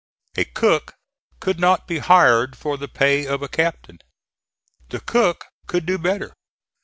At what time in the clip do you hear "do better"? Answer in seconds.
5.85-6.33